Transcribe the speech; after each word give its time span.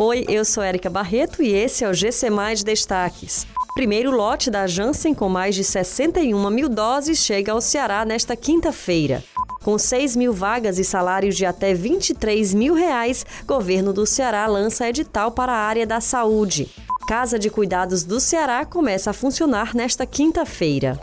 Oi, 0.00 0.24
eu 0.28 0.44
sou 0.44 0.62
Érica 0.62 0.88
Barreto 0.88 1.42
e 1.42 1.52
esse 1.52 1.82
é 1.82 1.90
o 1.90 1.92
GC 1.92 2.30
Mais 2.30 2.62
Destaques. 2.62 3.44
Primeiro 3.74 4.12
lote 4.12 4.48
da 4.48 4.64
Janssen, 4.64 5.12
com 5.12 5.28
mais 5.28 5.56
de 5.56 5.64
61 5.64 6.50
mil 6.50 6.68
doses, 6.68 7.18
chega 7.18 7.50
ao 7.50 7.60
Ceará 7.60 8.04
nesta 8.04 8.36
quinta-feira. 8.36 9.24
Com 9.60 9.76
6 9.76 10.14
mil 10.14 10.32
vagas 10.32 10.78
e 10.78 10.84
salários 10.84 11.36
de 11.36 11.44
até 11.44 11.74
23 11.74 12.54
mil 12.54 12.74
reais, 12.74 13.26
governo 13.44 13.92
do 13.92 14.06
Ceará 14.06 14.46
lança 14.46 14.88
edital 14.88 15.32
para 15.32 15.52
a 15.52 15.66
área 15.66 15.84
da 15.84 16.00
saúde. 16.00 16.70
Casa 17.08 17.36
de 17.36 17.50
Cuidados 17.50 18.04
do 18.04 18.20
Ceará 18.20 18.64
começa 18.64 19.10
a 19.10 19.12
funcionar 19.12 19.74
nesta 19.74 20.06
quinta-feira. 20.06 20.96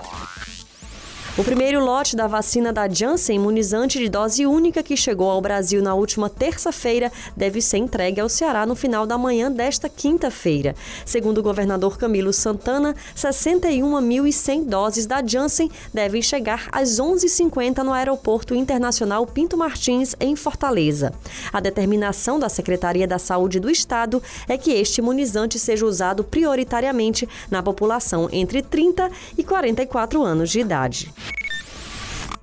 O 1.38 1.44
primeiro 1.44 1.84
lote 1.84 2.16
da 2.16 2.28
vacina 2.28 2.72
da 2.72 2.88
Janssen, 2.88 3.36
imunizante 3.36 4.00
de 4.00 4.08
dose 4.08 4.46
única 4.46 4.82
que 4.82 4.96
chegou 4.96 5.30
ao 5.30 5.42
Brasil 5.42 5.82
na 5.82 5.94
última 5.94 6.30
terça-feira, 6.30 7.12
deve 7.36 7.60
ser 7.60 7.76
entregue 7.76 8.22
ao 8.22 8.30
Ceará 8.30 8.66
no 8.66 8.74
final 8.74 9.06
da 9.06 9.18
manhã 9.18 9.52
desta 9.52 9.90
quinta-feira. 9.90 10.74
Segundo 11.06 11.40
o 11.40 11.44
governador 11.44 11.98
Camilo 11.98 12.32
Santana, 12.32 12.96
61.100 13.18 14.64
doses 14.64 15.06
da 15.06 15.22
Janssen 15.22 15.70
devem 15.94 16.22
chegar 16.22 16.70
às 16.72 17.02
11h50 17.02 17.84
no 17.84 17.92
Aeroporto 17.92 18.56
Internacional 18.56 19.28
Pinto 19.28 19.58
Martins, 19.58 20.16
em 20.22 20.38
Fortaleza. 20.38 21.12
A 21.52 21.60
determinação 21.60 22.40
da 22.40 22.48
Secretaria 22.48 23.06
da 23.06 23.20
Saúde 23.20 23.60
do 23.60 23.70
Estado 23.70 24.24
é 24.48 24.58
que 24.58 24.72
este 24.72 25.00
imunizante 25.00 25.60
seja 25.60 25.86
usado 25.86 26.24
prioritariamente 26.24 27.28
na 27.52 27.62
população 27.62 28.30
entre 28.32 28.62
30 28.62 29.12
e 29.38 29.44
44 29.44 30.24
anos 30.24 30.50
de 30.50 30.62
idade. 30.62 31.14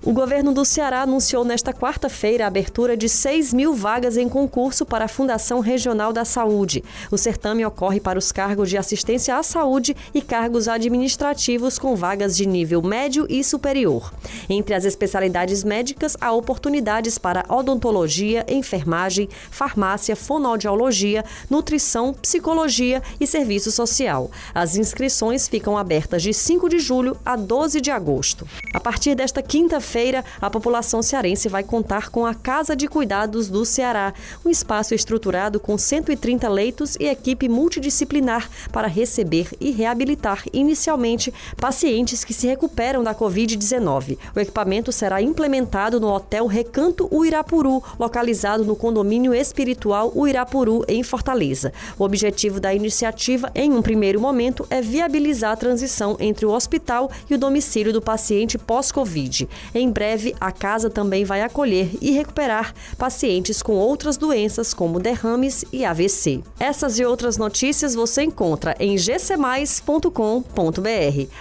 O 0.05 0.11
governo 0.11 0.51
do 0.51 0.65
Ceará 0.65 1.03
anunciou 1.03 1.45
nesta 1.45 1.71
quarta-feira 1.71 2.43
a 2.43 2.47
abertura 2.47 2.97
de 2.97 3.07
6 3.07 3.53
mil 3.53 3.73
vagas 3.73 4.17
em 4.17 4.27
concurso 4.27 4.85
para 4.85 5.05
a 5.05 5.07
Fundação 5.07 5.61
Regional 5.61 6.11
da 6.11 6.25
Saúde. 6.25 6.83
O 7.09 7.17
certame 7.17 7.65
ocorre 7.65 8.01
para 8.01 8.19
os 8.19 8.29
cargos 8.29 8.69
de 8.69 8.77
assistência 8.77 9.37
à 9.37 9.41
saúde 9.41 9.95
e 10.13 10.21
cargos 10.21 10.67
administrativos 10.67 11.79
com 11.79 11.95
vagas 11.95 12.35
de 12.35 12.45
nível 12.45 12.81
médio 12.81 13.25
e 13.29 13.41
superior. 13.45 14.13
Entre 14.49 14.75
as 14.75 14.83
especialidades 14.83 15.63
médicas, 15.63 16.17
há 16.19 16.33
oportunidades 16.33 17.17
para 17.17 17.45
odontologia, 17.47 18.45
enfermagem, 18.49 19.29
farmácia, 19.49 20.17
fonoaudiologia, 20.17 21.23
nutrição, 21.49 22.13
psicologia 22.13 23.01
e 23.21 23.25
serviço 23.25 23.71
social. 23.71 24.29
As 24.53 24.75
inscrições 24.75 25.47
ficam 25.47 25.77
abertas 25.77 26.21
de 26.21 26.33
5 26.33 26.67
de 26.67 26.79
julho 26.79 27.15
a 27.25 27.37
12 27.37 27.79
de 27.79 27.89
agosto. 27.89 28.45
A 28.73 28.81
partir 28.81 29.15
desta 29.15 29.41
quinta-feira, 29.41 29.92
feira 29.93 30.25
a 30.41 30.49
população 30.49 31.03
cearense 31.03 31.47
vai 31.47 31.63
contar 31.63 32.09
com 32.09 32.25
a 32.25 32.33
Casa 32.33 32.75
de 32.75 32.87
Cuidados 32.87 33.47
do 33.47 33.63
Ceará, 33.63 34.11
um 34.43 34.49
espaço 34.49 34.95
estruturado 34.95 35.59
com 35.59 35.77
130 35.77 36.49
leitos 36.49 36.95
e 36.99 37.05
equipe 37.05 37.47
multidisciplinar 37.47 38.49
para 38.71 38.87
receber 38.87 39.49
e 39.61 39.69
reabilitar 39.69 40.45
inicialmente 40.51 41.31
pacientes 41.57 42.23
que 42.23 42.33
se 42.33 42.47
recuperam 42.47 43.03
da 43.03 43.13
Covid-19. 43.13 44.17
O 44.35 44.39
equipamento 44.39 44.91
será 44.91 45.21
implementado 45.21 45.99
no 45.99 46.11
Hotel 46.11 46.47
Recanto 46.47 47.07
Uirapuru, 47.11 47.83
localizado 47.99 48.65
no 48.65 48.75
condomínio 48.75 49.31
espiritual 49.31 50.11
Uirapuru, 50.15 50.83
em 50.87 51.03
Fortaleza. 51.03 51.71
O 51.99 52.03
objetivo 52.03 52.59
da 52.59 52.73
iniciativa, 52.73 53.51
em 53.53 53.71
um 53.71 53.83
primeiro 53.83 54.19
momento, 54.19 54.65
é 54.71 54.81
viabilizar 54.81 55.51
a 55.51 55.57
transição 55.57 56.17
entre 56.19 56.47
o 56.47 56.51
hospital 56.51 57.11
e 57.29 57.35
o 57.35 57.37
domicílio 57.37 57.93
do 57.93 58.01
paciente 58.01 58.57
pós-Covid. 58.57 59.47
Em 59.83 59.91
breve, 59.91 60.33
a 60.39 60.49
casa 60.49 60.89
também 60.89 61.25
vai 61.25 61.41
acolher 61.41 61.89
e 62.01 62.11
recuperar 62.11 62.73
pacientes 62.97 63.61
com 63.61 63.73
outras 63.73 64.15
doenças 64.15 64.73
como 64.73 64.97
derrames 64.97 65.65
e 65.73 65.83
AVC. 65.83 66.41
Essas 66.57 66.99
e 66.99 67.03
outras 67.03 67.37
notícias 67.37 67.93
você 67.93 68.23
encontra 68.23 68.77
em 68.79 68.95
gcmais.com.br. 68.95 70.09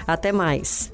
Até 0.09 0.33
mais. 0.33 0.91